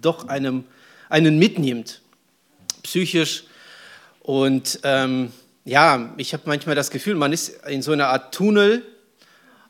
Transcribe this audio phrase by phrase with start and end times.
[0.00, 0.64] doch einem,
[1.08, 2.02] einen mitnimmt,
[2.84, 3.44] psychisch.
[4.20, 5.32] Und ähm,
[5.64, 8.84] ja, ich habe manchmal das Gefühl, man ist in so einer Art Tunnel,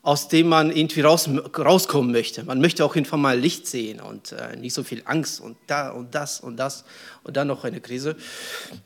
[0.03, 2.43] aus dem man irgendwie raus, rauskommen möchte.
[2.43, 5.89] Man möchte auch einfach mal Licht sehen und äh, nicht so viel Angst und da
[5.89, 6.85] und das und das
[7.23, 8.15] und dann noch eine Krise.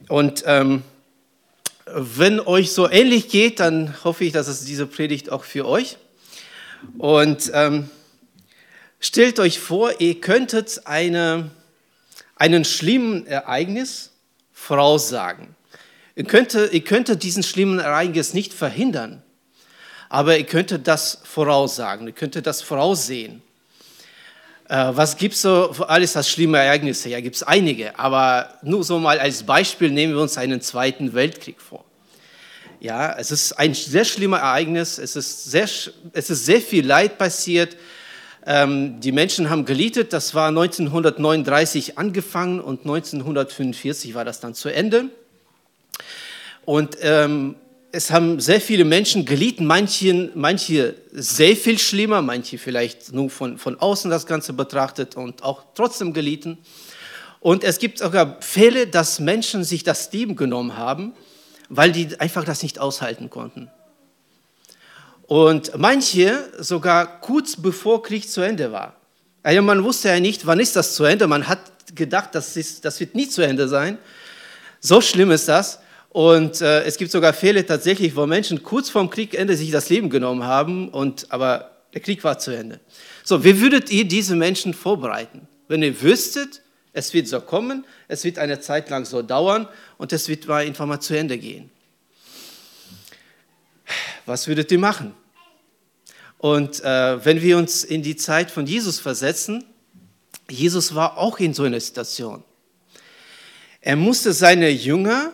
[0.08, 0.82] Und ähm,
[1.86, 5.98] wenn euch so ähnlich geht, dann hoffe ich, dass es diese Predigt auch für euch.
[6.98, 7.90] Und ähm,
[9.04, 11.52] stellt euch vor, ihr könntet eine,
[12.36, 14.12] einen schlimmen Ereignis
[14.54, 15.56] voraussagen.
[16.16, 19.22] Ihr könntet, ihr könntet diesen schlimmen Ereignis nicht verhindern,
[20.10, 23.42] aber ihr könntet das voraussagen, ihr könntet das voraussehen.
[24.70, 27.10] Äh, was gibt es so alles als schlimme Ereignisse?
[27.10, 31.14] Ja, gibt es einige, aber nur so mal als Beispiel nehmen wir uns einen Zweiten
[31.14, 31.84] Weltkrieg vor.
[32.80, 35.68] Ja, es ist ein sehr schlimmer Ereignis, es ist sehr,
[36.14, 37.76] es ist sehr viel Leid passiert.
[38.46, 44.70] Ähm, die Menschen haben gelietet, das war 1939 angefangen und 1945 war das dann zu
[44.70, 45.06] Ende.
[46.66, 47.56] Und ähm,
[47.92, 53.58] es haben sehr viele Menschen gelitten, manche, manche sehr viel schlimmer, manche vielleicht nur von,
[53.58, 56.58] von außen das Ganze betrachtet und auch trotzdem gelitten.
[57.40, 61.14] Und es gibt sogar Fälle, dass Menschen sich das Leben genommen haben
[61.76, 63.70] weil die einfach das nicht aushalten konnten.
[65.28, 68.96] Und manche sogar kurz bevor Krieg zu Ende war.
[69.42, 71.28] Also man wusste ja nicht, wann ist das zu Ende.
[71.28, 71.60] Man hat
[71.96, 73.98] gedacht, das, ist, das wird nie zu Ende sein.
[74.80, 75.80] So schlimm ist das.
[76.10, 80.10] Und äh, es gibt sogar Fälle tatsächlich, wo Menschen kurz vorm Kriegende sich das Leben
[80.10, 82.80] genommen haben, und, aber der Krieg war zu Ende.
[83.24, 85.48] So, wie würdet ihr diese Menschen vorbereiten?
[85.68, 86.62] Wenn ihr wüsstet,
[86.94, 89.68] es wird so kommen, es wird eine Zeit lang so dauern
[89.98, 91.72] und es wird mal einfach mal zu Ende gehen.
[94.26, 95.14] Was würdet ihr machen?
[96.38, 99.64] Und äh, wenn wir uns in die Zeit von Jesus versetzen,
[100.50, 102.44] Jesus war auch in so einer Situation.
[103.80, 105.32] Er musste seine Jünger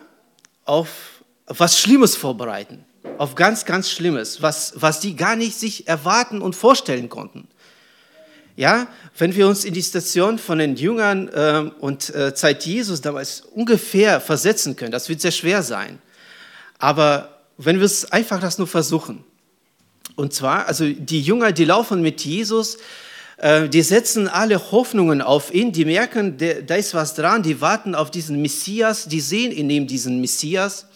[0.64, 2.84] auf was Schlimmes vorbereiten,
[3.18, 7.48] auf ganz, ganz Schlimmes, was, was die gar nicht sich erwarten und vorstellen konnten.
[8.56, 13.00] Ja, wenn wir uns in die Station von den Jüngern äh, und äh, Zeit Jesus
[13.00, 16.00] damals ungefähr versetzen können, das wird sehr schwer sein.
[16.78, 19.24] Aber wenn wir es einfach das nur versuchen,
[20.16, 22.78] und zwar, also die Jünger, die laufen mit Jesus,
[23.36, 27.94] äh, die setzen alle Hoffnungen auf ihn, die merken, da ist was dran, die warten
[27.94, 30.86] auf diesen Messias, die sehen in ihm diesen Messias,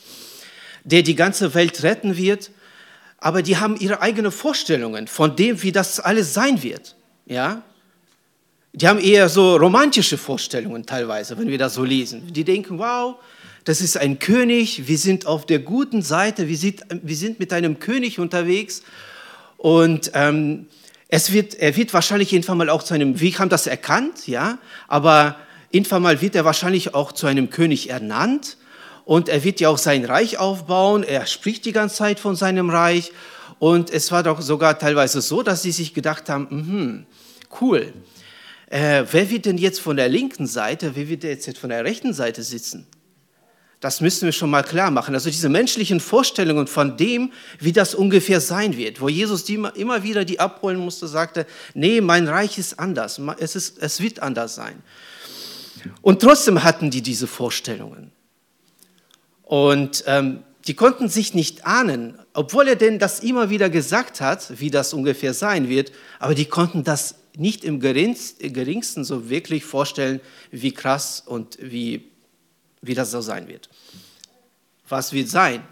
[0.84, 2.50] der die ganze Welt retten wird,
[3.18, 6.96] aber die haben ihre eigenen Vorstellungen von dem, wie das alles sein wird.
[7.26, 7.62] Ja?
[8.74, 12.32] Die haben eher so romantische Vorstellungen teilweise, wenn wir das so lesen.
[12.32, 13.16] Die denken, wow,
[13.64, 17.52] das ist ein König, wir sind auf der guten Seite, wir sind, wir sind mit
[17.52, 18.82] einem König unterwegs.
[19.56, 20.66] Und ähm,
[21.08, 24.58] es wird, er wird wahrscheinlich irgendwann mal auch zu einem, wir haben das erkannt, ja,
[24.86, 25.36] aber
[25.70, 28.58] irgendwann mal wird er wahrscheinlich auch zu einem König ernannt.
[29.06, 32.68] Und er wird ja auch sein Reich aufbauen, er spricht die ganze Zeit von seinem
[32.68, 33.12] Reich.
[33.58, 37.04] Und es war doch sogar teilweise so, dass sie sich gedacht haben, mh,
[37.60, 37.94] cool,
[38.68, 42.12] äh, wer wird denn jetzt von der linken Seite, wer wird jetzt von der rechten
[42.12, 42.86] Seite sitzen?
[43.84, 45.14] Das müssen wir schon mal klar machen.
[45.14, 50.02] Also diese menschlichen Vorstellungen von dem, wie das ungefähr sein wird, wo Jesus die immer
[50.02, 54.54] wieder die abholen musste, sagte, nee, mein Reich ist anders, es, ist, es wird anders
[54.54, 54.82] sein.
[56.00, 58.10] Und trotzdem hatten die diese Vorstellungen.
[59.42, 64.58] Und ähm, die konnten sich nicht ahnen, obwohl er denn das immer wieder gesagt hat,
[64.60, 70.22] wie das ungefähr sein wird, aber die konnten das nicht im geringsten so wirklich vorstellen,
[70.50, 72.13] wie krass und wie,
[72.86, 73.68] wie das so sein wird.
[74.88, 75.62] Was wird sein?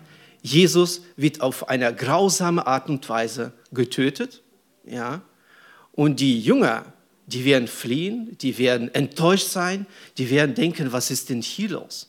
[0.42, 4.42] Jesus wird auf eine grausame Art und Weise getötet,
[4.84, 5.22] ja,
[5.92, 6.92] und die Jünger,
[7.26, 9.86] die werden fliehen, die werden enttäuscht sein,
[10.18, 12.08] die werden denken, was ist denn hier los?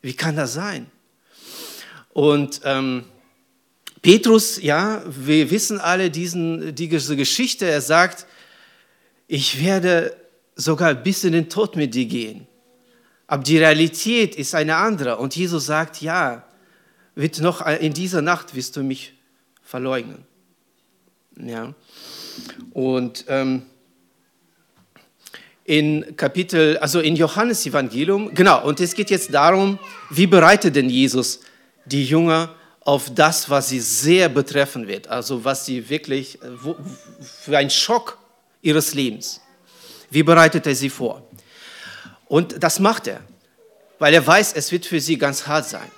[0.00, 0.86] Wie kann das sein?
[2.10, 3.04] Und ähm,
[4.00, 7.66] Petrus, ja, wir wissen alle diesen, diese Geschichte.
[7.66, 8.26] Er sagt,
[9.26, 10.16] ich werde
[10.54, 12.46] sogar bis in den Tod mit dir gehen.
[13.28, 15.18] Aber die Realität ist eine andere.
[15.18, 16.44] Und Jesus sagt, ja,
[17.14, 19.14] wird noch in dieser Nacht wirst du mich
[19.62, 20.24] verleugnen.
[21.36, 21.74] Ja.
[22.72, 23.62] Und ähm,
[25.64, 29.78] in Kapitel, also in Johannes Evangelium, genau, und es geht jetzt darum,
[30.08, 31.40] wie bereitet denn Jesus
[31.84, 36.76] die Jünger auf das, was sie sehr betreffen wird, also was sie wirklich, wo,
[37.20, 38.16] für einen Schock
[38.62, 39.42] ihres Lebens.
[40.10, 41.28] Wie bereitet er sie vor?
[42.28, 43.20] Und das macht er,
[43.98, 45.90] weil er weiß, es wird für sie ganz hart sein.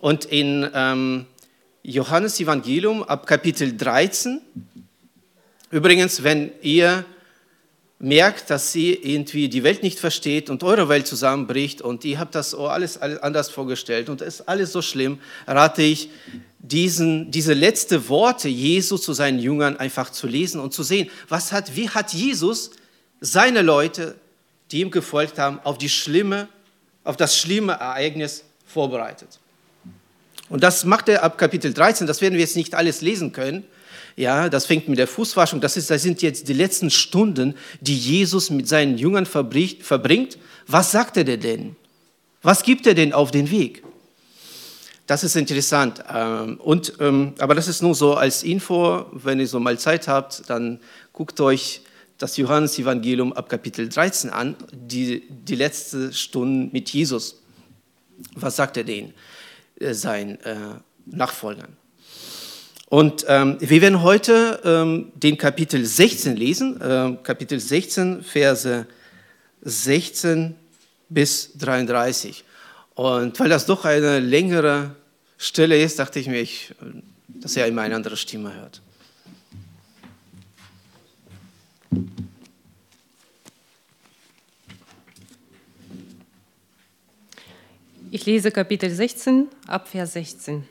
[0.00, 1.26] Und in ähm,
[1.82, 4.40] Johannes Evangelium ab Kapitel 13,
[5.70, 7.04] übrigens, wenn ihr
[7.98, 12.34] merkt, dass sie irgendwie die Welt nicht versteht und eure Welt zusammenbricht und ihr habt
[12.34, 16.08] das alles, alles anders vorgestellt und es ist alles so schlimm, rate ich,
[16.58, 21.52] diesen, diese letzten Worte Jesu zu seinen Jüngern einfach zu lesen und zu sehen, was
[21.52, 22.72] hat, wie hat Jesus
[23.20, 24.16] seine Leute,
[24.72, 26.48] die ihm gefolgt haben, auf, die schlimme,
[27.04, 29.38] auf das schlimme Ereignis vorbereitet.
[30.48, 33.64] Und das macht er ab Kapitel 13, das werden wir jetzt nicht alles lesen können,
[34.16, 35.60] ja, das fängt mit der Fußwaschung.
[35.60, 40.38] Das, ist, das sind jetzt die letzten Stunden, die Jesus mit seinen Jüngern verbringt.
[40.66, 41.76] Was sagt er denn?
[42.42, 43.82] Was gibt er denn auf den Weg?
[45.06, 46.04] Das ist interessant.
[46.12, 49.06] Ähm, und, ähm, aber das ist nur so als Info.
[49.12, 50.80] Wenn ihr so mal Zeit habt, dann
[51.12, 51.82] guckt euch
[52.22, 57.42] das Johannes-Evangelium ab Kapitel 13 an, die, die letzte Stunde mit Jesus.
[58.36, 59.12] Was sagt er denen,
[59.80, 60.56] äh, seinen äh,
[61.06, 61.76] Nachfolgern?
[62.86, 68.86] Und ähm, wir werden heute ähm, den Kapitel 16 lesen, äh, Kapitel 16, Verse
[69.62, 70.54] 16
[71.08, 72.44] bis 33.
[72.94, 74.94] Und weil das doch eine längere
[75.38, 76.72] Stelle ist, dachte ich mir, ich,
[77.26, 78.80] dass er immer eine andere Stimme hört.
[88.14, 90.64] Ich lese Kapitel 16 ab Vers 16.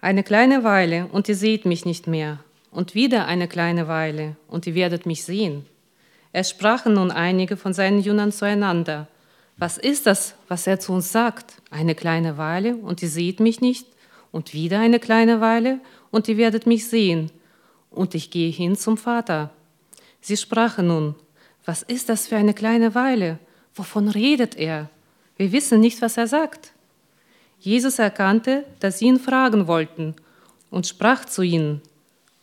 [0.00, 2.40] Eine kleine Weile und ihr seht mich nicht mehr,
[2.70, 5.64] und wieder eine kleine Weile und ihr werdet mich sehen.
[6.32, 9.08] Es sprachen nun einige von seinen Jüngern zueinander.
[9.56, 11.62] Was ist das, was er zu uns sagt?
[11.70, 13.86] Eine kleine Weile und ihr seht mich nicht,
[14.32, 15.80] und wieder eine kleine Weile
[16.10, 17.30] und ihr werdet mich sehen,
[17.96, 19.50] und ich gehe hin zum Vater.
[20.20, 21.14] Sie sprachen nun,
[21.64, 23.38] was ist das für eine kleine Weile?
[23.74, 24.88] Wovon redet er?
[25.36, 26.72] Wir wissen nicht, was er sagt.
[27.58, 30.14] Jesus erkannte, dass sie ihn fragen wollten
[30.70, 31.82] und sprach zu ihnen,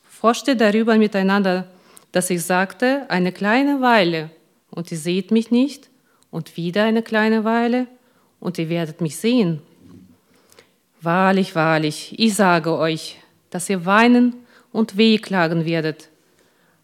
[0.04, 1.68] forschte darüber miteinander,
[2.12, 4.30] dass ich sagte, eine kleine Weile
[4.70, 5.90] und ihr seht mich nicht
[6.32, 7.88] und wieder eine kleine Weile
[8.40, 9.62] und ihr werdet mich sehen.
[11.02, 13.18] Wahrlich, wahrlich, ich sage euch,
[13.50, 14.43] dass ihr weinen
[14.74, 16.10] und wehklagen werdet,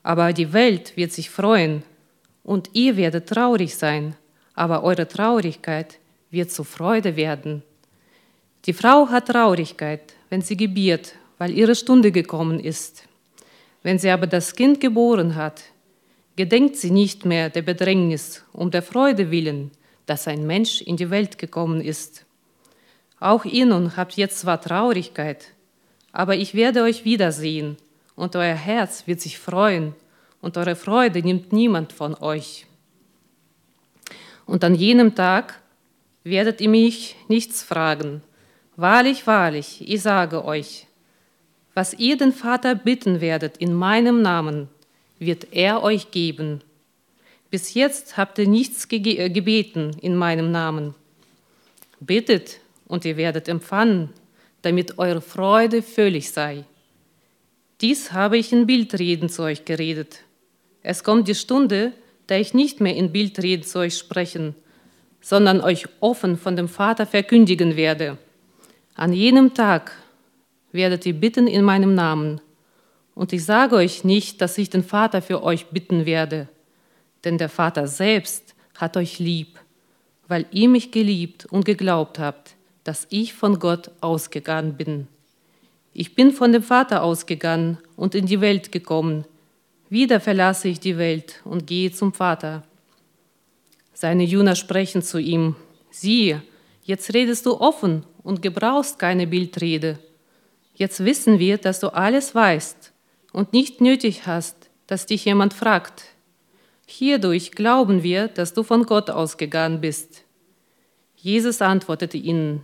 [0.04, 1.84] aber die Welt wird sich freuen
[2.44, 4.16] und ihr werdet traurig sein,
[4.54, 6.00] aber eure Traurigkeit
[6.32, 7.64] wird zur Freude werden.
[8.66, 13.04] Die Frau hat Traurigkeit, wenn sie gebiert, weil ihre Stunde gekommen ist.
[13.84, 15.64] Wenn sie aber das Kind geboren hat,
[16.36, 19.72] gedenkt sie nicht mehr der Bedrängnis um der Freude willen,
[20.06, 22.26] dass ein Mensch in die Welt gekommen ist.
[23.20, 25.48] Auch ihr nun habt jetzt zwar Traurigkeit,
[26.12, 27.78] aber ich werde euch wiedersehen,
[28.16, 29.94] und euer Herz wird sich freuen,
[30.42, 32.66] und eure Freude nimmt niemand von euch.
[34.46, 35.60] Und an jenem Tag
[36.24, 38.22] werdet ihr mich nichts fragen.
[38.76, 40.88] Wahrlich, wahrlich, ich sage euch,
[41.74, 44.70] was ihr den Vater bitten werdet in meinem Namen,
[45.20, 46.62] wird er euch geben.
[47.52, 50.96] Bis jetzt habt ihr nichts äh, gebeten in meinem Namen.
[52.00, 54.10] Bittet und ihr werdet empfangen,
[54.62, 56.66] damit eure Freude völlig sei.
[57.82, 60.24] Dies habe ich in Bildreden zu euch geredet.
[60.84, 61.94] Es kommt die Stunde,
[62.28, 64.56] da ich nicht mehr in Bildreden zu euch sprechen,
[65.22, 68.18] sondern euch offen von dem Vater verkündigen werde.
[68.96, 69.92] An jenem Tag
[70.72, 72.42] werdet ihr bitten in meinem Namen.
[73.16, 76.48] Und ich sage euch nicht, dass ich den Vater für euch bitten werde,
[77.24, 79.60] denn der Vater selbst hat euch lieb,
[80.28, 82.56] weil ihr mich geliebt und geglaubt habt,
[82.90, 85.08] dass ich von Gott ausgegangen bin.
[85.94, 89.26] Ich bin von dem Vater ausgegangen und in die Welt gekommen.
[89.92, 92.64] Wieder verlasse ich die Welt und gehe zum Vater.
[93.94, 95.56] Seine Jünger sprechen zu ihm,
[95.92, 96.42] siehe,
[96.82, 100.00] jetzt redest du offen und gebrauchst keine Bildrede.
[100.74, 102.92] Jetzt wissen wir, dass du alles weißt
[103.34, 106.06] und nicht nötig hast, dass dich jemand fragt.
[106.88, 110.24] Hierdurch glauben wir, dass du von Gott ausgegangen bist.
[111.22, 112.62] Jesus antwortete ihnen,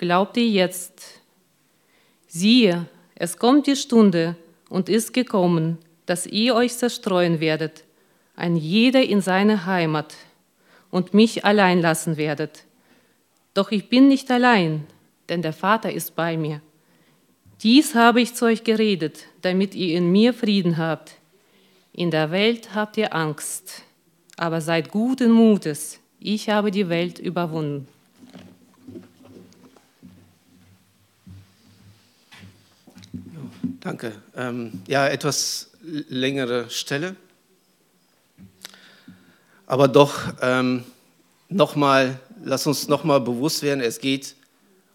[0.00, 1.20] Glaubt ihr jetzt?
[2.26, 4.34] Siehe, es kommt die Stunde
[4.70, 5.76] und ist gekommen,
[6.06, 7.84] dass ihr euch zerstreuen werdet,
[8.34, 10.14] ein jeder in seine Heimat,
[10.90, 12.64] und mich allein lassen werdet.
[13.52, 14.86] Doch ich bin nicht allein,
[15.28, 16.62] denn der Vater ist bei mir.
[17.62, 21.12] Dies habe ich zu euch geredet, damit ihr in mir Frieden habt.
[21.92, 23.82] In der Welt habt ihr Angst,
[24.38, 27.86] aber seid guten Mutes, ich habe die Welt überwunden.
[33.80, 34.12] Danke.
[34.36, 37.16] Ähm, ja, etwas längere Stelle,
[39.66, 40.84] aber doch ähm,
[41.48, 44.34] nochmal lass uns nochmal bewusst werden, es geht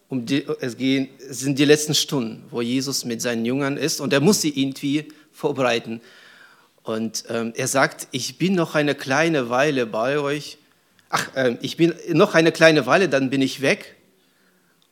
[0.08, 4.00] um die, es, gehen, es sind die letzten Stunden, wo Jesus mit seinen Jüngern ist
[4.00, 6.00] und er muss sie irgendwie vorbereiten.
[6.84, 10.60] Und ähm, er sagt, ich bin noch eine kleine Weile bei euch.
[11.10, 13.95] Ach, äh, ich bin noch eine kleine Weile, dann bin ich weg.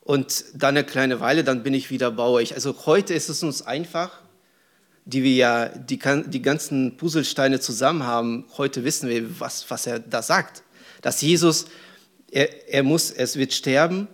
[0.04, 2.56] Und dann eine kleine Weile, dann bin ich wieder euch.
[2.56, 4.12] Also heute ist es uns einfach,
[5.06, 8.46] die wir ja die, die ganzen Puzzlesteine zusammen haben.
[8.58, 10.64] Heute wissen wir, was, was er da sagt.
[11.02, 11.66] Dass Jesus,
[12.32, 14.08] er, er muss, es wird sterben,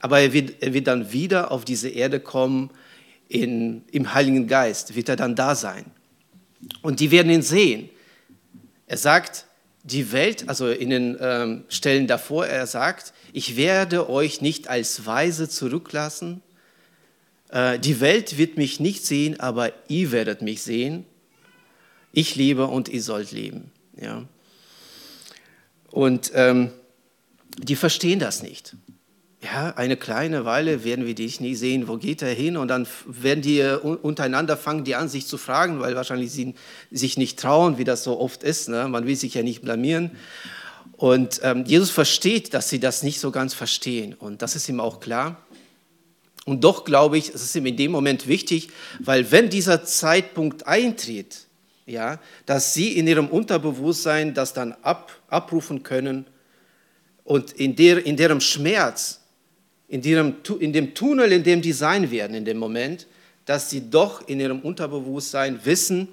[0.00, 2.70] aber er wird, er wird dann wieder auf diese Erde kommen
[3.28, 5.84] in, im Heiligen Geist, wird er dann da sein.
[6.82, 7.90] Und die werden ihn sehen.
[8.86, 9.46] Er sagt,
[9.84, 15.06] die Welt, also in den ähm, Stellen davor, er sagt, ich werde euch nicht als
[15.06, 16.42] Weise zurücklassen.
[17.50, 21.04] Äh, die Welt wird mich nicht sehen, aber ihr werdet mich sehen.
[22.12, 23.70] Ich lebe und ihr sollt leben.
[24.00, 24.24] Ja.
[25.90, 26.70] Und ähm,
[27.58, 28.74] die verstehen das nicht
[29.44, 32.56] ja, eine kleine Weile werden wir dich nie sehen, wo geht er hin?
[32.56, 36.54] Und dann werden die äh, untereinander fangen die an, sich zu fragen, weil wahrscheinlich sie
[36.90, 38.68] sich nicht trauen, wie das so oft ist.
[38.68, 38.88] Ne?
[38.88, 40.12] Man will sich ja nicht blamieren.
[40.96, 44.14] Und ähm, Jesus versteht, dass sie das nicht so ganz verstehen.
[44.14, 45.36] Und das ist ihm auch klar.
[46.46, 48.68] Und doch glaube ich, es ist ihm in dem Moment wichtig,
[49.00, 51.46] weil wenn dieser Zeitpunkt eintritt,
[51.86, 56.26] ja, dass sie in ihrem Unterbewusstsein das dann ab, abrufen können
[57.24, 59.20] und in, der, in deren Schmerz
[59.94, 63.06] in dem, in dem Tunnel, in dem die sein werden in dem Moment,
[63.44, 66.08] dass sie doch in ihrem Unterbewusstsein wissen,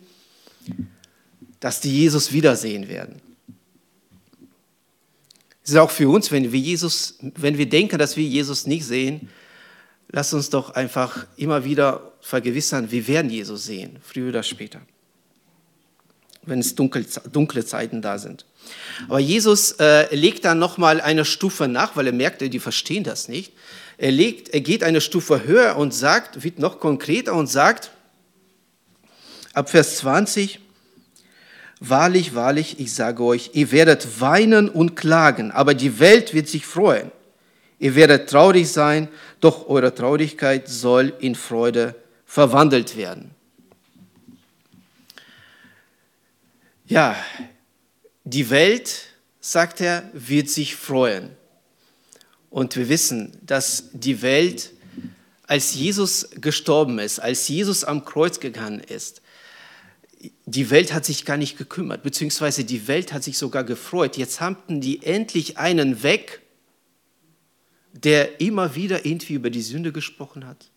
[1.59, 3.19] dass die Jesus wiedersehen werden.
[5.63, 8.85] Es ist auch für uns, wenn wir, Jesus, wenn wir denken, dass wir Jesus nicht
[8.85, 9.29] sehen,
[10.09, 14.81] lass uns doch einfach immer wieder vergewissern, wir werden Jesus sehen, früher oder später,
[16.43, 18.45] wenn es dunkle, dunkle Zeiten da sind.
[19.07, 23.27] Aber Jesus äh, legt dann nochmal eine Stufe nach, weil er merkt, die verstehen das
[23.27, 23.53] nicht.
[23.97, 27.91] Er, legt, er geht eine Stufe höher und sagt, wird noch konkreter und sagt,
[29.53, 30.59] ab Vers 20,
[31.83, 36.63] Wahrlich, wahrlich, ich sage euch, ihr werdet weinen und klagen, aber die Welt wird sich
[36.63, 37.11] freuen.
[37.79, 39.07] Ihr werdet traurig sein,
[39.39, 41.95] doch eure Traurigkeit soll in Freude
[42.27, 43.31] verwandelt werden.
[46.85, 47.15] Ja,
[48.33, 49.07] die Welt,
[49.41, 51.31] sagt er, wird sich freuen.
[52.49, 54.71] Und wir wissen, dass die Welt,
[55.43, 59.21] als Jesus gestorben ist, als Jesus am Kreuz gegangen ist,
[60.45, 64.17] die Welt hat sich gar nicht gekümmert, beziehungsweise die Welt hat sich sogar gefreut.
[64.17, 66.41] Jetzt hatten die endlich einen weg,
[67.91, 70.69] der immer wieder irgendwie über die Sünde gesprochen hat,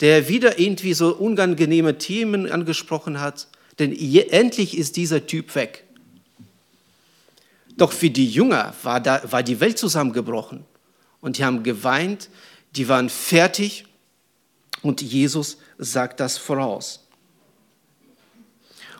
[0.00, 3.46] der wieder irgendwie so unangenehme Themen angesprochen hat,
[3.78, 5.84] denn endlich ist dieser Typ weg.
[7.76, 10.64] Doch für die Jünger war, da, war die Welt zusammengebrochen
[11.20, 12.28] und die haben geweint,
[12.76, 13.86] die waren fertig
[14.82, 17.02] und Jesus sagt das voraus.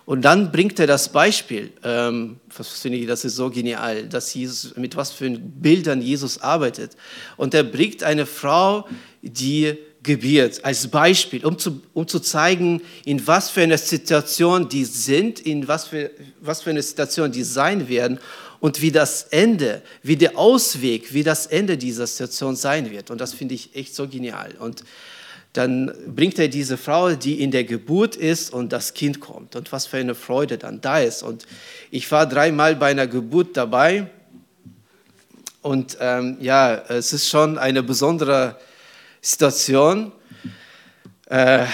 [0.04, 4.34] Und dann bringt er das Beispiel, ähm, was finde ich, das ist so genial, dass
[4.34, 6.96] Jesus, mit was für Bildern Jesus arbeitet.
[7.36, 8.88] Und er bringt eine Frau,
[9.22, 14.84] die gebiert, als Beispiel, um zu, um zu zeigen, in was für eine Situation die
[14.84, 16.10] sind, in was für,
[16.40, 18.18] was für eine Situation die sein werden
[18.62, 23.10] und wie das Ende, wie der Ausweg, wie das Ende dieser Situation sein wird.
[23.10, 24.54] Und das finde ich echt so genial.
[24.56, 24.84] Und
[25.52, 29.56] dann bringt er diese Frau, die in der Geburt ist und das Kind kommt.
[29.56, 31.24] Und was für eine Freude dann da ist.
[31.24, 31.44] Und
[31.90, 34.06] ich war dreimal bei einer Geburt dabei.
[35.60, 38.56] Und ähm, ja, es ist schon eine besondere
[39.20, 40.12] Situation.
[41.32, 41.64] Äh,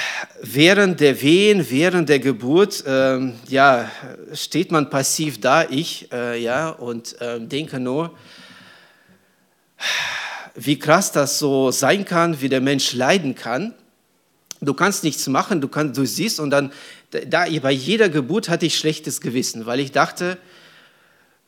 [0.41, 3.91] während der Wehen, während der Geburt, äh, ja,
[4.33, 8.17] steht man passiv da, ich, äh, ja, und ähm, denke nur,
[10.55, 13.75] wie krass das so sein kann, wie der Mensch leiden kann.
[14.61, 16.71] Du kannst nichts machen, du, kannst, du siehst und dann,
[17.11, 20.38] da, bei jeder Geburt hatte ich schlechtes Gewissen, weil ich dachte,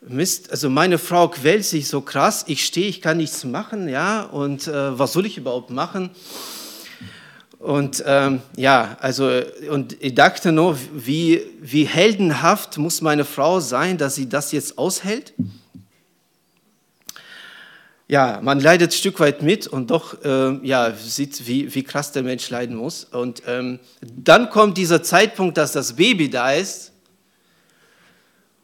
[0.01, 4.23] Mist, also meine Frau quält sich so krass, ich stehe, ich kann nichts machen, ja,
[4.23, 6.11] und äh, was soll ich überhaupt machen?
[7.61, 9.31] Und ähm, ja, also,
[9.71, 14.79] und ich dachte nur, wie, wie heldenhaft muss meine Frau sein, dass sie das jetzt
[14.79, 15.35] aushält?
[18.09, 22.13] Ja, man leidet ein Stück weit mit und doch äh, ja, sieht, wie, wie krass
[22.13, 23.05] der Mensch leiden muss.
[23.05, 26.93] Und ähm, dann kommt dieser Zeitpunkt, dass das Baby da ist.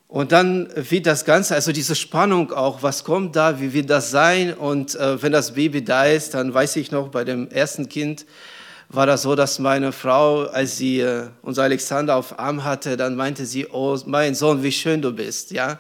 [0.09, 4.11] Und dann wird das Ganze, also diese Spannung auch, was kommt da, wie wird das
[4.11, 4.55] sein?
[4.55, 8.25] Und äh, wenn das Baby da ist, dann weiß ich noch, bei dem ersten Kind,
[8.89, 13.17] war das so, dass meine Frau, als sie äh, unser Alexander auf Arm hatte, dann
[13.17, 15.79] meinte sie, oh mein Sohn, wie schön du bist, ja.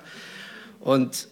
[0.81, 1.29] Und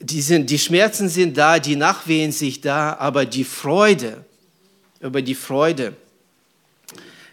[0.00, 4.24] die, sind, die Schmerzen sind da, die Nachwehen sich da, aber die Freude,
[5.00, 5.94] über die Freude,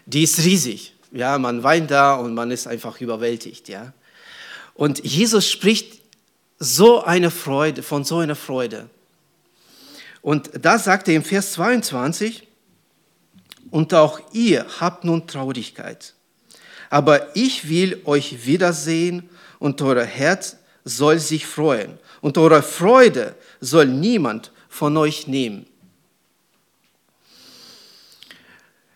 [0.06, 0.94] die ist riesig.
[1.12, 3.68] Ja, man weint da und man ist einfach überwältigt.
[3.68, 3.92] Ja.
[4.74, 6.00] Und Jesus spricht
[6.58, 8.90] so eine Freude, von so einer Freude.
[10.22, 12.47] Und da sagt er im Vers 22,
[13.70, 16.14] und auch ihr habt nun Traurigkeit.
[16.90, 21.98] Aber ich will euch wiedersehen und euer Herz soll sich freuen.
[22.20, 25.66] Und eure Freude soll niemand von euch nehmen.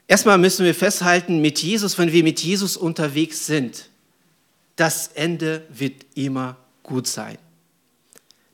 [0.09, 3.89] Erstmal müssen wir festhalten, mit Jesus, wenn wir mit Jesus unterwegs sind,
[4.77, 7.39] das Ende wird immer gut sein.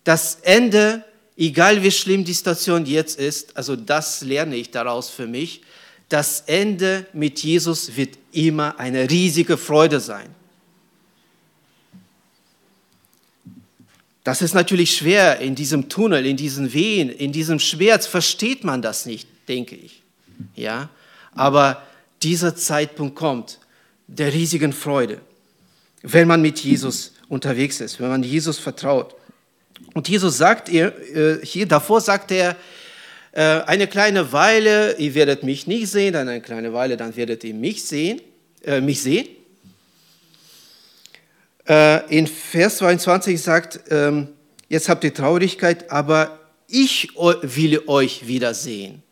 [0.04, 1.04] Das Ende,
[1.36, 5.62] egal wie schlimm die Situation jetzt ist, also das lerne ich daraus für mich,
[6.08, 10.34] das Ende mit Jesus wird immer eine riesige Freude sein.
[14.24, 18.82] Das ist natürlich schwer in diesem Tunnel, in diesen Wehen, in diesem Schmerz versteht man
[18.82, 20.02] das nicht, denke ich.
[20.54, 20.90] Ja,
[21.32, 21.82] aber
[22.22, 23.58] dieser Zeitpunkt kommt
[24.06, 25.20] der riesigen Freude,
[26.02, 29.14] wenn man mit Jesus unterwegs ist, wenn man Jesus vertraut.
[29.94, 32.56] Und Jesus sagt ihr, äh, hier davor sagt er,
[33.40, 37.54] eine kleine Weile, ihr werdet mich nicht sehen, dann eine kleine Weile, dann werdet ihr
[37.54, 38.20] mich sehen,
[38.64, 39.28] äh, mich sehen.
[41.68, 44.28] Äh, in Vers 22 sagt, ähm,
[44.68, 49.02] jetzt habt ihr Traurigkeit, aber ich will euch wiedersehen.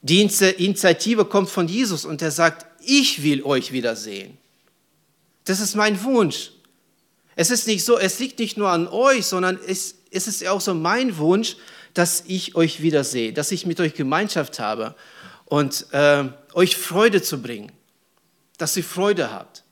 [0.00, 4.36] Die Initiative kommt von Jesus und er sagt, ich will euch wiedersehen.
[5.44, 6.50] Das ist mein Wunsch.
[7.36, 10.60] Es ist nicht so, es liegt nicht nur an euch, sondern es, es ist auch
[10.60, 11.56] so mein Wunsch,
[11.94, 14.94] dass ich euch wiedersehe, dass ich mit euch Gemeinschaft habe
[15.44, 17.72] und äh, euch Freude zu bringen,
[18.58, 19.64] dass ihr Freude habt.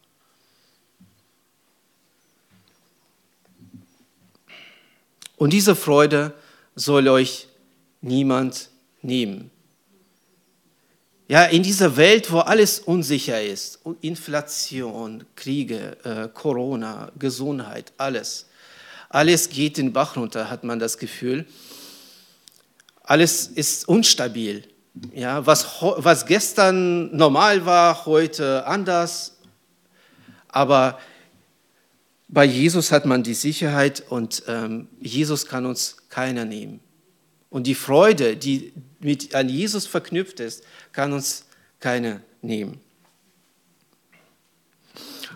[5.37, 6.35] Und diese Freude
[6.75, 7.49] soll euch
[8.03, 8.69] niemand
[9.01, 9.51] nehmen.
[11.29, 18.47] Ja, in dieser Welt, wo alles unsicher ist, Inflation, Kriege, äh, Corona, Gesundheit, alles,
[19.09, 21.47] alles geht den Bach runter, hat man das Gefühl
[23.11, 24.63] alles ist unstabil.
[25.13, 29.37] Ja, was, was gestern normal war, heute anders.
[30.47, 31.01] Aber
[32.29, 36.79] bei Jesus hat man die Sicherheit und ähm, Jesus kann uns keiner nehmen.
[37.49, 41.47] Und die Freude, die mit, an Jesus verknüpft ist, kann uns
[41.81, 42.81] keiner nehmen.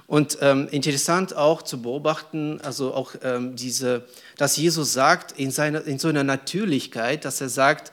[0.07, 5.85] Und ähm, interessant auch zu beobachten, also auch ähm, diese, dass Jesus sagt in, seiner,
[5.87, 7.91] in so einer Natürlichkeit, dass er sagt,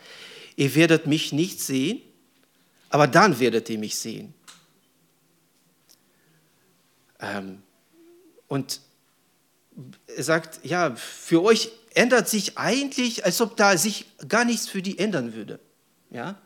[0.57, 2.01] ihr werdet mich nicht sehen,
[2.89, 4.33] aber dann werdet ihr mich sehen.
[7.21, 7.61] Ähm,
[8.47, 8.81] und
[10.07, 14.81] er sagt, ja, für euch ändert sich eigentlich, als ob da sich gar nichts für
[14.81, 15.59] die ändern würde.
[16.09, 16.41] Ja?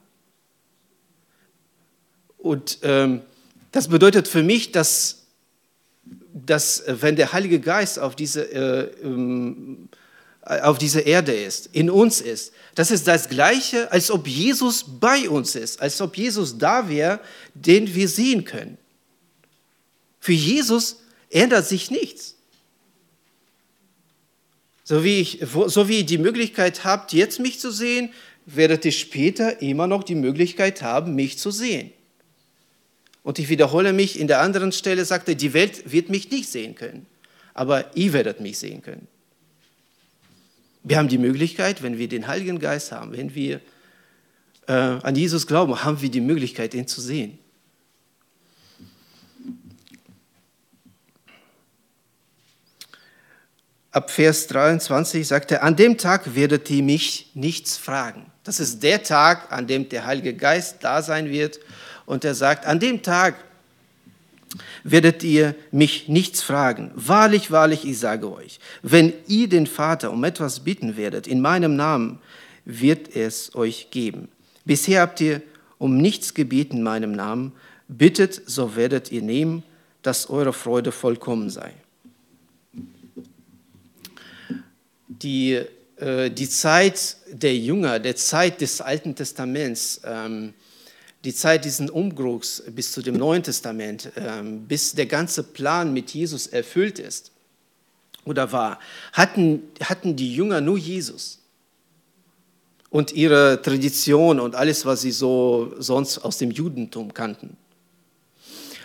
[2.37, 3.21] Und ähm,
[3.71, 5.24] das bedeutet für mich, dass
[6.35, 9.87] dass äh, wenn der Heilige Geist auf diese, äh, ähm,
[10.41, 15.29] auf diese Erde ist, in uns ist, das ist das Gleiche, als ob Jesus bei
[15.29, 17.21] uns ist, als ob Jesus da wäre,
[17.53, 18.77] den wir sehen können.
[20.19, 20.97] Für Jesus
[21.29, 22.35] ändert sich nichts.
[24.83, 28.11] So wie, ich, so wie ihr die Möglichkeit habt, jetzt mich zu sehen,
[28.45, 31.91] werdet ihr später immer noch die Möglichkeit haben, mich zu sehen.
[33.25, 36.47] Und ich wiederhole mich, in der anderen Stelle sagt er, die Welt wird mich nicht
[36.47, 37.07] sehen können,
[37.55, 39.07] aber ihr werdet mich sehen können.
[40.83, 43.61] Wir haben die Möglichkeit, wenn wir den Heiligen Geist haben, wenn wir
[44.67, 47.39] äh, an Jesus glauben, haben wir die Möglichkeit, ihn zu sehen.
[53.89, 58.27] Ab Vers 23 sagt er, an dem Tag werdet ihr mich nichts fragen.
[58.43, 61.59] Das ist der Tag, an dem der Heilige Geist da sein wird
[62.05, 63.35] und er sagt, an dem Tag
[64.83, 66.91] werdet ihr mich nichts fragen.
[66.95, 71.75] Wahrlich, wahrlich, ich sage euch, wenn ihr den Vater um etwas bitten werdet, in meinem
[71.75, 72.19] Namen,
[72.65, 74.29] wird es euch geben.
[74.65, 75.41] Bisher habt ihr
[75.77, 77.51] um nichts gebeten in meinem Namen.
[77.87, 79.63] Bittet, so werdet ihr nehmen,
[80.01, 81.71] dass eure Freude vollkommen sei.
[85.07, 85.61] Die,
[85.97, 90.53] äh, die Zeit der Jünger, der Zeit des Alten Testaments, ähm,
[91.25, 96.11] die Zeit diesen Umbruchs bis zu dem Neuen Testament, ähm, bis der ganze Plan mit
[96.11, 97.31] Jesus erfüllt ist
[98.25, 98.79] oder war,
[99.11, 101.39] hatten, hatten die Jünger nur Jesus
[102.91, 107.57] und ihre Tradition und alles, was sie so sonst aus dem Judentum kannten.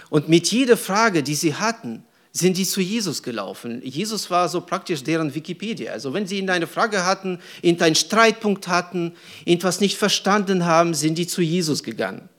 [0.09, 3.83] Und mit jeder Frage, die sie hatten, sind die zu Jesus gelaufen.
[3.85, 5.93] Jesus war so praktisch deren Wikipedia.
[5.93, 9.13] Also wenn sie eine Frage hatten, irgendeinen Streitpunkt hatten,
[9.45, 12.30] irgendwas nicht verstanden haben, sind die zu Jesus gegangen.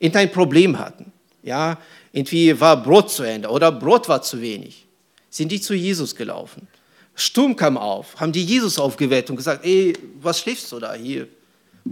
[0.00, 1.12] Irgendein Problem hatten.
[1.42, 1.78] Ja,
[2.12, 4.86] irgendwie war Brot zu Ende oder Brot war zu wenig.
[5.30, 6.66] Sind die zu Jesus gelaufen.
[7.14, 11.28] Sturm kam auf, haben die Jesus aufgeweckt und gesagt, ey, was schläfst du da hier?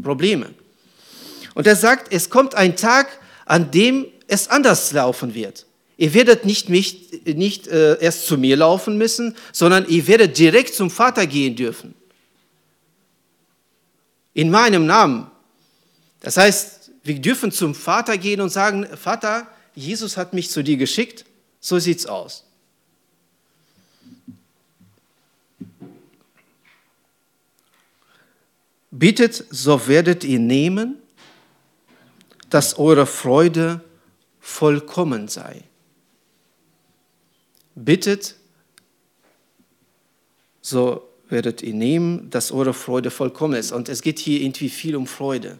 [0.03, 0.51] Probleme.
[1.55, 5.67] Und er sagt, es kommt ein Tag, an dem es anders laufen wird.
[5.97, 10.75] Ihr werdet nicht, mich, nicht äh, erst zu mir laufen müssen, sondern ihr werdet direkt
[10.75, 11.95] zum Vater gehen dürfen.
[14.35, 15.29] In meinem Namen.
[16.21, 16.78] Das heißt,
[17.09, 21.25] wir dürfen zum Vater gehen und sagen, Vater, Jesus hat mich zu dir geschickt,
[21.59, 22.45] so sieht's aus.
[28.91, 30.97] Bittet, so werdet ihr nehmen,
[32.51, 33.83] dass eure Freude
[34.41, 35.65] vollkommen sei.
[37.75, 38.35] Bittet,
[40.61, 43.73] so werdet ihr nehmen, dass eure Freude vollkommen ist.
[43.73, 45.59] Und es geht hier irgendwie viel um Freude.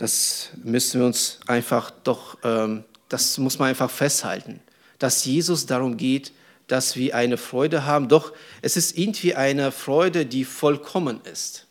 [0.00, 4.60] Das müssen wir uns einfach doch, ähm, das muss man einfach festhalten,
[4.98, 6.32] dass Jesus darum geht,
[6.68, 8.32] dass wir eine Freude haben, doch
[8.62, 11.66] es ist irgendwie eine Freude, die vollkommen ist.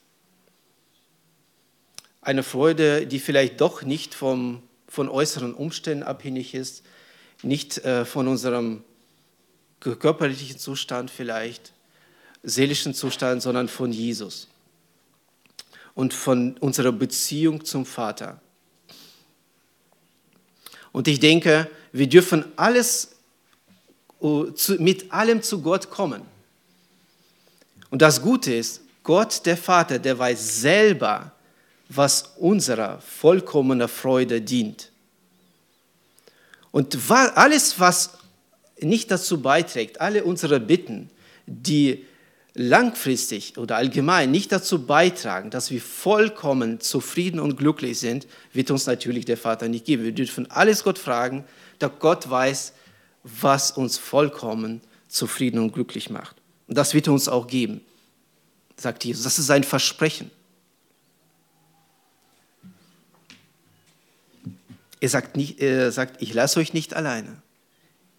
[2.21, 6.83] Eine Freude, die vielleicht doch nicht vom, von äußeren Umständen abhängig ist,
[7.41, 8.83] nicht äh, von unserem
[9.79, 11.73] körperlichen Zustand vielleicht,
[12.43, 14.48] seelischen Zustand, sondern von Jesus
[15.99, 18.39] und von unserer Beziehung zum Vater.
[20.93, 23.17] Und ich denke, wir dürfen alles
[24.77, 26.21] mit allem zu Gott kommen.
[27.89, 31.33] Und das Gute ist, Gott, der Vater, der weiß selber,
[31.89, 34.93] was unserer vollkommener Freude dient.
[36.71, 38.11] Und alles, was
[38.79, 41.09] nicht dazu beiträgt, alle unsere Bitten,
[41.45, 42.05] die
[42.61, 48.85] langfristig oder allgemein nicht dazu beitragen, dass wir vollkommen zufrieden und glücklich sind, wird uns
[48.85, 50.03] natürlich der Vater nicht geben.
[50.03, 51.45] Wir dürfen alles Gott fragen,
[51.79, 52.73] da Gott weiß,
[53.23, 56.35] was uns vollkommen zufrieden und glücklich macht.
[56.67, 57.79] Und das wird er uns auch geben,
[58.75, 59.23] sagt Jesus.
[59.23, 60.29] Das ist sein Versprechen.
[64.99, 67.41] Er sagt, nicht, er sagt ich lasse euch nicht alleine.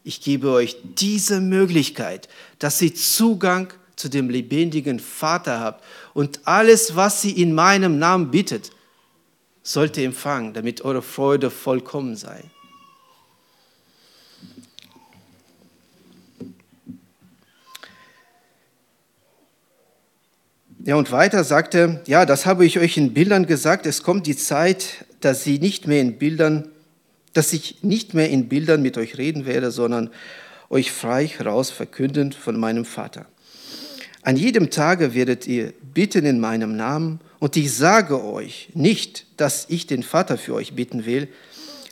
[0.03, 5.85] Ich gebe euch diese Möglichkeit, dass ihr Zugang zu dem lebendigen Vater habt
[6.15, 8.71] und alles, was ihr in meinem Namen bittet,
[9.63, 12.45] sollt ihr empfangen, damit eure Freude vollkommen sei.
[20.83, 24.37] Ja, und weiter sagte, ja, das habe ich euch in Bildern gesagt, es kommt die
[24.37, 26.69] Zeit, dass sie nicht mehr in Bildern,
[27.35, 30.11] dass ich nicht mehr in Bildern mit euch reden werde, sondern
[30.71, 33.27] euch frei heraus verkünden von meinem Vater.
[34.23, 39.65] An jedem Tage werdet ihr bitten in meinem Namen, und ich sage euch nicht, dass
[39.71, 41.29] ich den Vater für euch bitten will,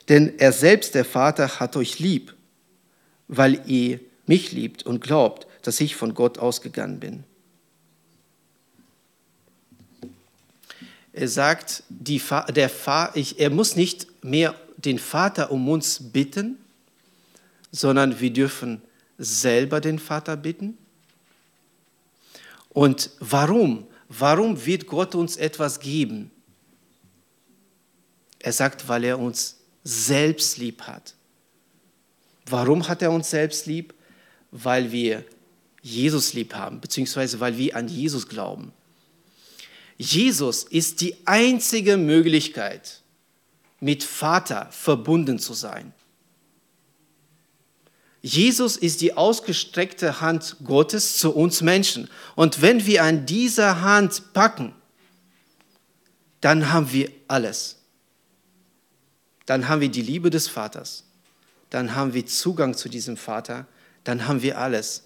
[0.07, 2.35] denn er selbst, der Vater, hat euch lieb,
[3.27, 7.23] weil ihr mich liebt und glaubt, dass ich von Gott ausgegangen bin.
[11.13, 12.21] Er sagt, die,
[12.55, 12.71] der
[13.15, 16.57] ich, er muss nicht mehr den Vater um uns bitten,
[17.71, 18.81] sondern wir dürfen
[19.17, 20.77] selber den Vater bitten.
[22.79, 23.87] Und warum?
[24.07, 26.31] Warum wird Gott uns etwas geben?
[28.39, 31.13] Er sagt, weil er uns selbst lieb hat.
[32.45, 33.93] Warum hat er uns selbst lieb?
[34.51, 35.25] Weil wir
[35.81, 38.71] Jesus lieb haben, beziehungsweise weil wir an Jesus glauben.
[39.97, 43.01] Jesus ist die einzige Möglichkeit,
[43.81, 45.91] mit Vater verbunden zu sein.
[48.21, 52.09] Jesus ist die ausgestreckte Hand Gottes zu uns Menschen.
[52.35, 54.73] Und wenn wir an dieser Hand packen,
[56.41, 57.77] dann haben wir alles.
[59.45, 61.05] Dann haben wir die Liebe des Vaters.
[61.69, 63.67] Dann haben wir Zugang zu diesem Vater.
[64.03, 65.03] Dann haben wir alles.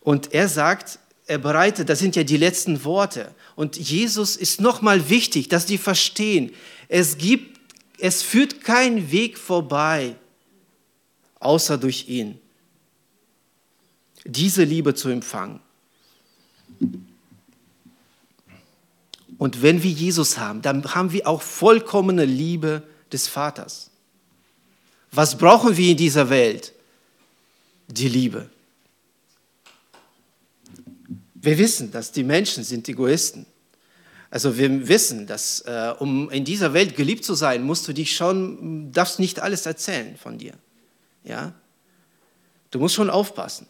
[0.00, 3.34] Und er sagt, er bereitet, das sind ja die letzten Worte.
[3.56, 6.52] Und Jesus ist nochmal wichtig, dass die verstehen,
[6.88, 7.60] es gibt,
[7.98, 10.16] es führt kein Weg vorbei,
[11.44, 12.38] außer durch ihn.
[14.24, 15.60] Diese Liebe zu empfangen.
[19.38, 23.90] Und wenn wir Jesus haben, dann haben wir auch vollkommene Liebe des Vaters.
[25.10, 26.72] Was brauchen wir in dieser Welt?
[27.88, 28.48] Die Liebe.
[31.34, 33.46] Wir wissen, dass die Menschen sind Egoisten.
[34.30, 38.16] Also wir wissen, dass äh, um in dieser Welt geliebt zu sein, musst du dich
[38.16, 40.54] schon, darfst nicht alles erzählen von dir.
[41.24, 41.52] Ja?
[42.70, 43.66] Du musst schon aufpassen.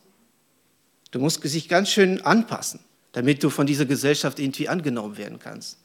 [1.10, 2.80] Du musst dich ganz schön anpassen,
[3.12, 5.78] damit du von dieser Gesellschaft irgendwie angenommen werden kannst.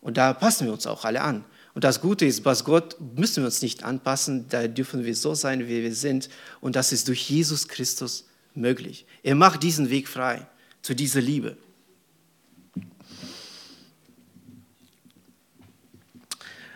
[0.00, 1.44] Und da passen wir uns auch alle an.
[1.74, 5.34] Und das Gute ist, was Gott müssen wir uns nicht anpassen, da dürfen wir so
[5.34, 6.28] sein, wie wir sind.
[6.60, 9.06] Und das ist durch Jesus Christus möglich.
[9.22, 10.46] Er macht diesen Weg frei
[10.82, 11.56] zu dieser Liebe.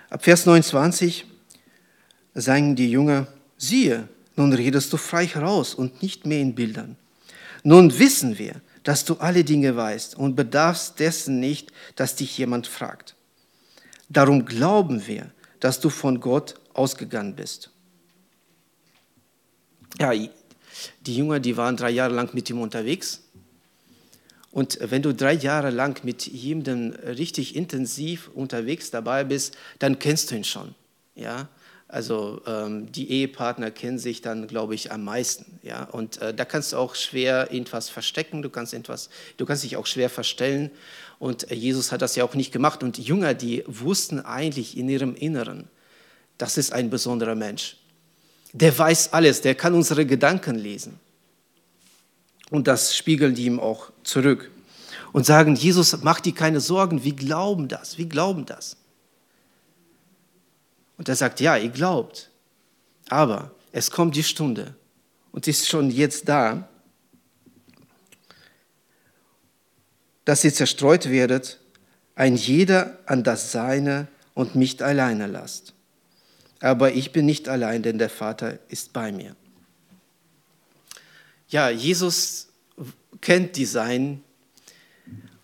[0.09, 1.27] Ab Vers 29
[2.37, 6.97] sagen die Jünger, siehe, nun redest du frei heraus und nicht mehr in Bildern.
[7.65, 12.67] Nun wissen wir, dass du alle Dinge weißt und bedarfst dessen nicht, dass dich jemand
[12.67, 13.17] fragt.
[14.09, 17.71] Darum glauben wir, dass du von Gott ausgegangen bist.
[19.99, 23.23] Ja, die Jünger, die waren drei Jahre lang mit ihm unterwegs.
[24.53, 30.31] Und wenn du drei Jahre lang mit jemandem richtig intensiv unterwegs dabei bist, dann kennst
[30.31, 30.75] du ihn schon.
[31.15, 31.49] Ja?
[31.89, 35.61] Also ähm, die Ehepartner kennen sich dann, glaube ich, am meisten.
[35.63, 35.85] Ja?
[35.85, 39.77] Und äh, da kannst du auch schwer irgendwas verstecken, du kannst, etwas, du kannst dich
[39.77, 40.71] auch schwer verstellen.
[41.21, 42.83] Und äh, Jesus hat das ja auch nicht gemacht.
[42.83, 45.69] Und Jünger, die wussten eigentlich in ihrem Inneren,
[46.39, 47.77] das ist ein besonderer Mensch.
[48.53, 50.99] Der weiß alles, der kann unsere Gedanken lesen.
[52.51, 54.51] Und das spiegeln die ihm auch zurück.
[55.13, 58.77] Und sagen, Jesus, mach dir keine Sorgen, wir glauben das, wir glauben das.
[60.97, 62.31] Und er sagt, ja, ihr glaubt,
[63.09, 64.75] aber es kommt die Stunde
[65.33, 66.69] und ist schon jetzt da,
[70.25, 71.61] dass ihr zerstreut werdet,
[72.15, 75.75] ein jeder an das Seine und mich alleine lasst.
[76.61, 79.37] Aber ich bin nicht allein, denn der Vater ist bei mir.
[81.49, 82.49] Ja, Jesus
[83.21, 84.25] kennt die Seinen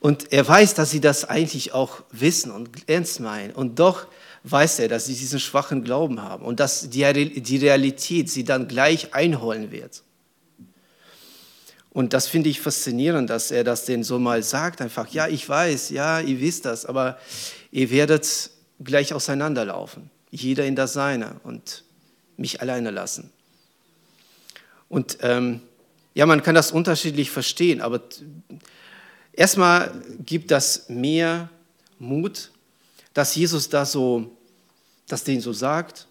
[0.01, 3.53] und er weiß, dass sie das eigentlich auch wissen und ernst meinen.
[3.53, 4.09] Und doch
[4.45, 9.15] weiß er, dass sie diesen schwachen Glauben haben und dass die, Realität sie dann gleich
[9.15, 10.03] einholen wird.
[11.91, 15.47] Und das finde ich faszinierend, dass er das denen so mal sagt, einfach, ja, ich
[15.47, 17.19] weiß, ja, ihr wisst das, aber
[17.71, 18.51] ihr werdet
[18.83, 21.85] gleich auseinanderlaufen, jeder in das Seine und
[22.37, 23.31] mich alleine lassen.
[24.89, 25.61] Und ähm,
[26.15, 28.01] ja, man kann das unterschiedlich verstehen, aber
[29.33, 29.93] erstmal
[30.25, 31.51] gibt das mehr
[31.99, 32.52] Mut,
[33.15, 34.37] dass Jesus da so,
[35.07, 36.07] dass denen so sagt.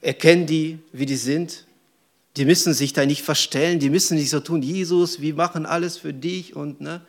[0.00, 1.66] Erkennen die, wie die sind.
[2.36, 5.96] Die müssen sich da nicht verstellen, die müssen nicht so tun, Jesus, wir machen alles
[5.96, 6.54] für dich.
[6.54, 7.02] Und, ne?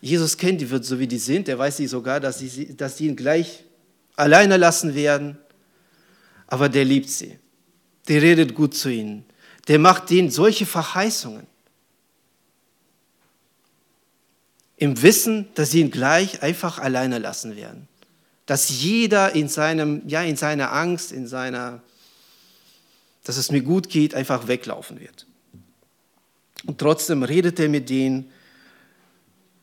[0.00, 1.48] Jesus kennt die, so wie die sind.
[1.48, 3.64] Er weiß sie sogar, dass sie, dass sie ihn gleich
[4.16, 5.38] alleine lassen werden.
[6.46, 7.38] Aber der liebt sie.
[8.08, 9.24] Der redet gut zu ihnen.
[9.68, 11.46] Der macht ihnen solche Verheißungen.
[14.84, 17.88] Im Wissen, dass sie ihn gleich einfach alleine lassen werden.
[18.44, 21.80] Dass jeder in, seinem, ja, in seiner Angst, in seiner,
[23.24, 25.26] dass es mir gut geht, einfach weglaufen wird.
[26.66, 28.30] Und trotzdem redet er mit denen,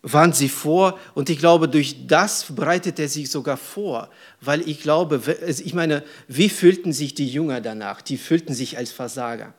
[0.02, 4.82] warnt sie vor und ich glaube, durch das bereitet er sich sogar vor, weil ich
[4.82, 8.02] glaube, ich meine, wie fühlten sich die Jünger danach?
[8.02, 9.54] Die fühlten sich als Versager.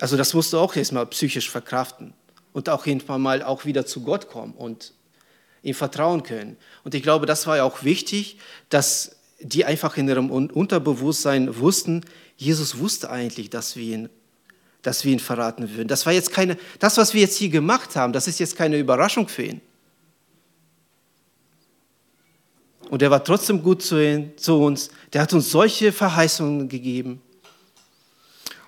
[0.00, 2.14] Also das musst du auch erstmal psychisch verkraften
[2.54, 4.94] und auch irgendwann mal auch wieder zu Gott kommen und
[5.62, 6.56] ihm vertrauen können.
[6.84, 8.38] Und ich glaube, das war ja auch wichtig,
[8.70, 12.02] dass die einfach in ihrem Unterbewusstsein wussten,
[12.36, 14.08] Jesus wusste eigentlich, dass wir ihn,
[14.82, 15.88] dass wir ihn verraten würden.
[15.88, 18.78] Das war jetzt keine, das, was wir jetzt hier gemacht haben, das ist jetzt keine
[18.78, 19.60] Überraschung für ihn.
[22.88, 24.90] Und er war trotzdem gut zu, ihn, zu uns.
[25.12, 27.20] Der hat uns solche Verheißungen gegeben.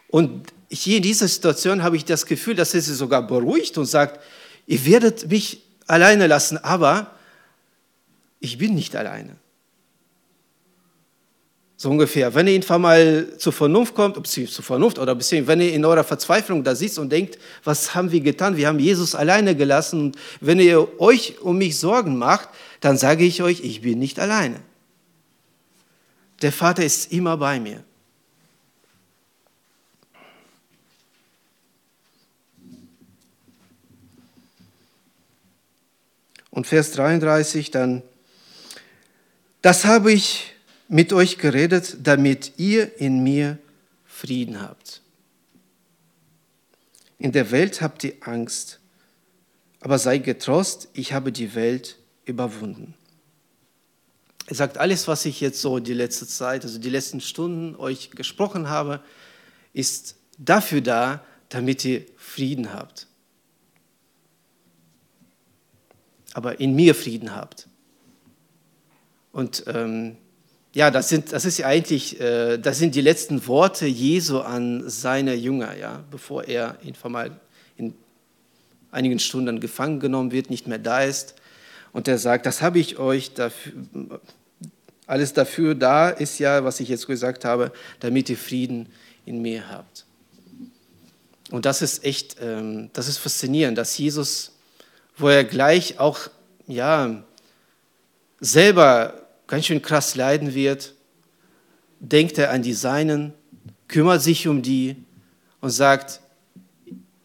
[0.08, 3.86] Und hier in dieser Situation habe ich das Gefühl, dass er sie sogar beruhigt und
[3.86, 4.20] sagt,
[4.66, 7.12] ihr werdet mich alleine lassen, aber
[8.40, 9.36] ich bin nicht alleine.
[11.78, 12.34] So ungefähr.
[12.34, 15.74] Wenn ihr irgendwann mal zur Vernunft kommt, ob sie zur Vernunft oder beziehungsweise wenn ihr
[15.74, 18.56] in eurer Verzweiflung da sitzt und denkt, was haben wir getan?
[18.56, 20.00] Wir haben Jesus alleine gelassen.
[20.00, 22.48] Und wenn ihr euch um mich Sorgen macht,
[22.80, 24.60] dann sage ich euch, ich bin nicht alleine.
[26.40, 27.84] Der Vater ist immer bei mir.
[36.56, 38.02] Und Vers 33 dann,
[39.60, 40.54] das habe ich
[40.88, 43.58] mit euch geredet, damit ihr in mir
[44.06, 45.02] Frieden habt.
[47.18, 48.80] In der Welt habt ihr Angst,
[49.80, 52.94] aber sei getrost, ich habe die Welt überwunden.
[54.46, 58.12] Er sagt, alles, was ich jetzt so die letzte Zeit, also die letzten Stunden euch
[58.12, 59.02] gesprochen habe,
[59.74, 63.08] ist dafür da, damit ihr Frieden habt.
[66.36, 67.66] Aber in mir Frieden habt.
[69.32, 70.18] Und ähm,
[70.74, 74.86] ja, das, sind, das ist ja eigentlich, äh, das sind die letzten Worte Jesu an
[74.86, 76.94] seine Jünger, ja, bevor er in,
[77.78, 77.94] in
[78.90, 81.36] einigen Stunden gefangen genommen wird, nicht mehr da ist.
[81.92, 83.72] Und er sagt, das habe ich euch dafür,
[85.06, 88.90] alles dafür da ist ja, was ich jetzt gesagt habe, damit ihr Frieden
[89.24, 90.04] in mir habt.
[91.50, 94.55] Und das ist echt, ähm, das ist faszinierend, dass Jesus,
[95.16, 96.28] wo er gleich auch,
[96.66, 97.24] ja,
[98.40, 100.94] selber ganz schön krass leiden wird,
[102.00, 103.32] denkt er an die Seinen,
[103.88, 104.96] kümmert sich um die
[105.60, 106.20] und sagt,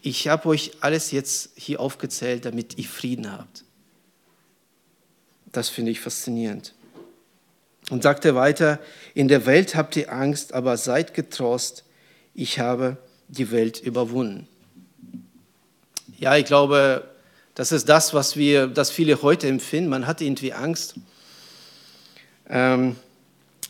[0.01, 3.63] ich habe euch alles jetzt hier aufgezählt, damit ihr Frieden habt.
[5.51, 6.73] Das finde ich faszinierend.
[7.89, 8.79] Und sagt er weiter,
[9.13, 11.83] in der Welt habt ihr Angst, aber seid getrost,
[12.33, 14.47] ich habe die Welt überwunden.
[16.17, 17.10] Ja, ich glaube,
[17.61, 19.87] das ist das, was wir, das viele heute empfinden.
[19.87, 20.95] Man hat irgendwie Angst.
[22.49, 22.95] Ähm,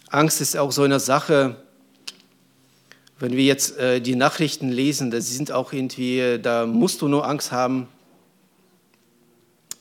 [0.08, 1.58] Angst ist auch so eine Sache,
[3.20, 7.28] wenn wir jetzt äh, die Nachrichten lesen, da sind auch irgendwie, da musst du nur
[7.28, 7.90] Angst haben.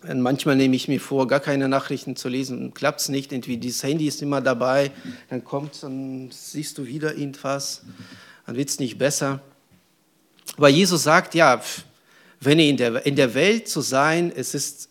[0.03, 3.31] Und manchmal nehme ich mir vor, gar keine Nachrichten zu lesen, klappt es nicht.
[3.31, 4.91] Irgendwie dieses Handy ist immer dabei,
[5.29, 7.83] dann kommt, dann siehst du wieder irgendwas,
[8.45, 9.39] dann wird es nicht besser.
[10.57, 11.63] Aber Jesus sagt, ja,
[12.41, 14.89] wenn in der, in der Welt zu sein, es ist,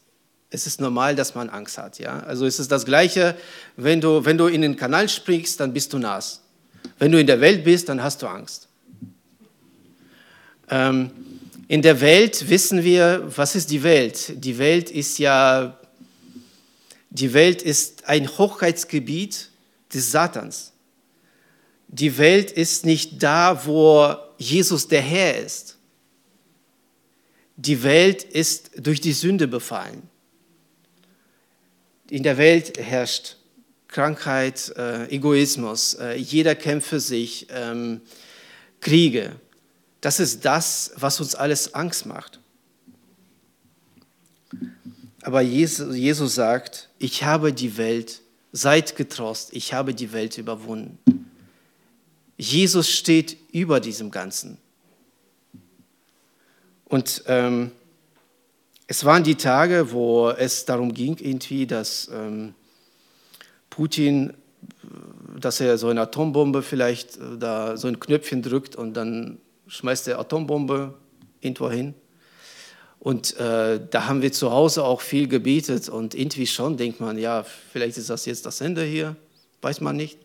[0.51, 1.99] es ist normal, dass man Angst hat.
[1.99, 2.19] Ja?
[2.21, 3.35] Also es ist das Gleiche,
[3.75, 6.41] wenn du, wenn du in den Kanal springst, dann bist du nass.
[6.99, 8.67] Wenn du in der Welt bist, dann hast du Angst.
[10.69, 11.11] Ähm,
[11.67, 14.43] in der Welt wissen wir, was ist die Welt?
[14.43, 15.77] Die Welt ist ja,
[17.09, 19.49] die Welt ist ein Hochheitsgebiet
[19.93, 20.71] des Satans.
[21.87, 25.78] Die Welt ist nicht da, wo Jesus der Herr ist.
[27.61, 30.03] Die Welt ist durch die Sünde befallen.
[32.09, 33.35] In der Welt herrscht
[33.89, 37.99] Krankheit, äh, Egoismus, äh, jeder kämpft für sich, ähm,
[38.79, 39.35] Kriege.
[39.99, 42.39] Das ist das, was uns alles Angst macht.
[45.21, 48.21] Aber Jesus, Jesus sagt, ich habe die Welt,
[48.53, 50.97] seid getrost, ich habe die Welt überwunden.
[52.37, 54.59] Jesus steht über diesem Ganzen.
[56.89, 57.71] Und ähm,
[58.87, 62.55] es waren die Tage, wo es darum ging, irgendwie, dass ähm,
[63.69, 64.33] Putin,
[65.39, 70.07] dass er so eine Atombombe vielleicht äh, da so ein Knöpfchen drückt und dann schmeißt
[70.07, 70.95] er Atombombe
[71.39, 71.93] irgendwo hin.
[72.97, 77.17] Und äh, da haben wir zu Hause auch viel gebetet und irgendwie schon denkt man,
[77.17, 79.15] ja, vielleicht ist das jetzt das Ende hier,
[79.61, 80.17] weiß man nicht.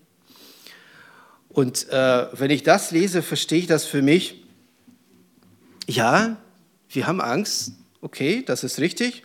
[1.51, 4.43] Und äh, wenn ich das lese, verstehe ich das für mich.
[5.87, 6.39] Ja,
[6.95, 9.23] wir haben Angst, okay, das ist richtig,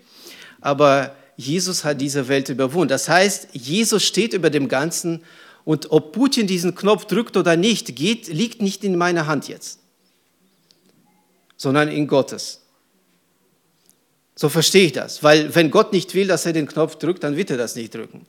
[0.62, 2.90] aber Jesus hat diese Welt überwunden.
[2.90, 5.24] Das heißt, Jesus steht über dem Ganzen
[5.64, 9.80] und ob Putin diesen Knopf drückt oder nicht, geht, liegt nicht in meiner Hand jetzt,
[11.56, 12.62] sondern in Gottes.
[14.36, 17.36] So verstehe ich das, weil wenn Gott nicht will, dass er den Knopf drückt, dann
[17.36, 18.26] wird er das nicht drücken.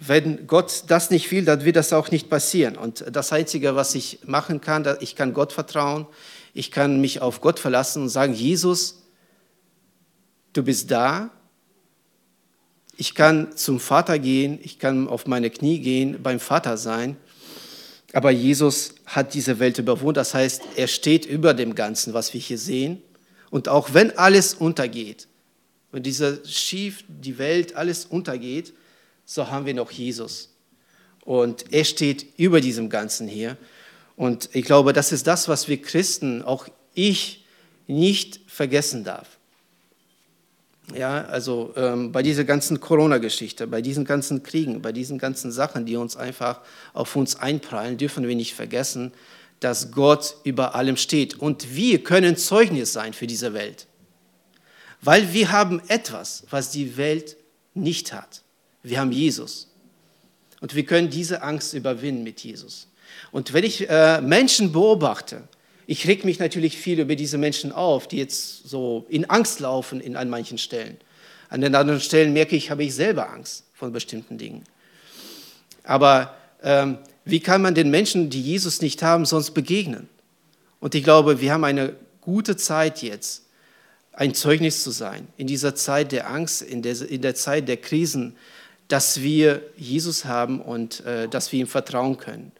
[0.00, 2.76] Wenn Gott das nicht will, dann wird das auch nicht passieren.
[2.76, 6.06] Und das Einzige, was ich machen kann, ich kann Gott vertrauen,
[6.54, 9.02] ich kann mich auf Gott verlassen und sagen, Jesus,
[10.52, 11.30] du bist da,
[12.96, 17.16] ich kann zum Vater gehen, ich kann auf meine Knie gehen, beim Vater sein.
[18.12, 20.14] Aber Jesus hat diese Welt überwunden.
[20.14, 23.02] Das heißt, er steht über dem Ganzen, was wir hier sehen.
[23.50, 25.26] Und auch wenn alles untergeht,
[25.90, 28.74] wenn dieser Schiff, die Welt, alles untergeht,
[29.30, 30.48] so haben wir noch Jesus.
[31.22, 33.58] Und er steht über diesem Ganzen hier.
[34.16, 37.44] Und ich glaube, das ist das, was wir Christen, auch ich,
[37.86, 39.36] nicht vergessen darf.
[40.94, 45.84] Ja, also ähm, bei dieser ganzen Corona-Geschichte, bei diesen ganzen Kriegen, bei diesen ganzen Sachen,
[45.84, 46.62] die uns einfach
[46.94, 49.12] auf uns einprallen, dürfen wir nicht vergessen,
[49.60, 51.38] dass Gott über allem steht.
[51.38, 53.88] Und wir können Zeugnis sein für diese Welt.
[55.02, 57.36] Weil wir haben etwas, was die Welt
[57.74, 58.42] nicht hat.
[58.82, 59.68] Wir haben Jesus.
[60.60, 62.88] Und wir können diese Angst überwinden mit Jesus.
[63.32, 65.42] Und wenn ich äh, Menschen beobachte,
[65.86, 70.00] ich reg mich natürlich viel über diese Menschen auf, die jetzt so in Angst laufen
[70.00, 70.98] in, an manchen Stellen.
[71.48, 74.64] An den anderen Stellen merke ich, habe ich selber Angst von bestimmten Dingen.
[75.84, 80.08] Aber ähm, wie kann man den Menschen, die Jesus nicht haben, sonst begegnen?
[80.80, 83.46] Und ich glaube, wir haben eine gute Zeit jetzt,
[84.12, 87.78] ein Zeugnis zu sein, in dieser Zeit der Angst, in der, in der Zeit der
[87.78, 88.36] Krisen,
[88.88, 92.52] dass wir Jesus haben und äh, dass wir ihm vertrauen können.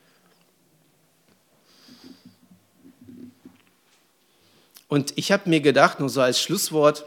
[4.89, 7.05] Und ich habe mir gedacht, nur so als Schlusswort,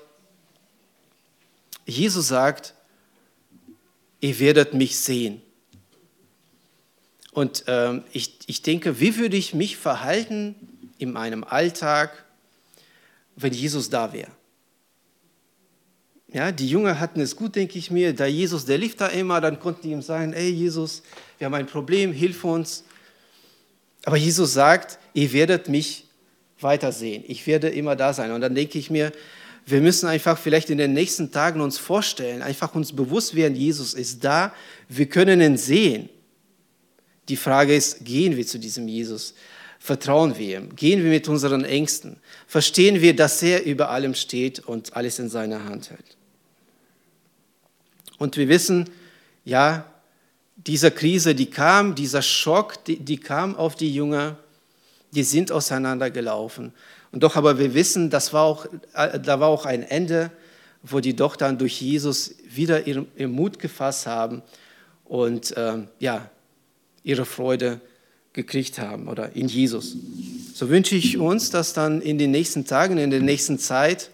[1.86, 2.76] Jesus sagt,
[4.20, 5.42] ihr werdet mich sehen.
[7.32, 10.56] Und ähm, ich, ich denke, wie würde ich mich verhalten
[10.98, 12.26] in meinem Alltag,
[13.36, 14.32] wenn Jesus da wäre?
[16.34, 18.14] Ja, die Jünger hatten es gut, denke ich mir.
[18.14, 21.04] Da Jesus, der lief da immer, dann konnten die ihm sagen, ey Jesus,
[21.38, 22.86] wir haben ein Problem, hilf uns.
[24.06, 26.06] Aber Jesus sagt, ihr werdet mich
[26.62, 27.24] weitersehen.
[27.28, 28.32] Ich werde immer da sein.
[28.32, 29.12] Und dann denke ich mir,
[29.66, 33.94] wir müssen einfach vielleicht in den nächsten Tagen uns vorstellen, einfach uns bewusst werden, Jesus
[33.94, 34.54] ist da,
[34.90, 36.10] wir können ihn sehen.
[37.30, 39.36] Die Frage ist, gehen wir zu diesem Jesus?
[39.80, 40.76] Vertrauen wir ihm?
[40.76, 42.18] Gehen wir mit unseren Ängsten?
[42.48, 46.18] Verstehen wir, dass er über allem steht und alles in seiner Hand hält?
[48.22, 48.88] Und wir wissen,
[49.46, 49.84] ja,
[50.56, 54.38] diese Krise, die kam, dieser Schock, die, die kam auf die Jünger,
[55.10, 56.72] die sind auseinandergelaufen.
[57.12, 60.30] Und doch aber wir wissen, das war auch, äh, da war auch ein Ende,
[60.84, 64.44] wo die doch dann durch Jesus wieder ihren, ihren Mut gefasst haben
[65.06, 66.30] und ähm, ja,
[67.04, 67.82] ihre Freude
[68.34, 69.96] gekriegt haben oder in Jesus.
[70.54, 74.12] So wünsche ich uns, dass dann in den nächsten Tagen, in der nächsten Zeit,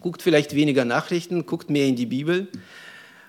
[0.00, 2.48] guckt vielleicht weniger Nachrichten, guckt mehr in die Bibel,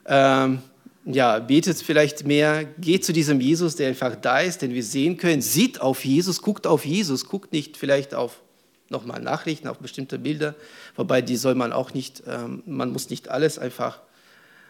[0.06, 0.60] ähm,
[1.06, 5.18] ja, betet vielleicht mehr, geht zu diesem Jesus, der einfach da ist, den wir sehen
[5.18, 8.42] können, sieht auf Jesus, guckt auf Jesus, guckt nicht vielleicht auf
[8.90, 10.56] nochmal Nachrichten, auf bestimmte Bilder,
[10.96, 14.02] wobei die soll man auch nicht, ähm, man muss nicht alles einfach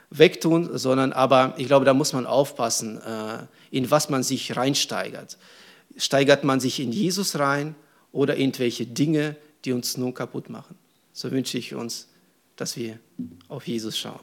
[0.10, 5.38] wegtun, sondern aber ich glaube, da muss man aufpassen, äh, in was man sich reinsteigert.
[5.98, 7.76] Steigert man sich in Jesus rein
[8.12, 10.78] oder irgendwelche Dinge, die uns nun kaputt machen?
[11.16, 12.09] So wünsche ich uns,
[12.57, 12.99] dass wir
[13.47, 14.20] auf Jesus schauen.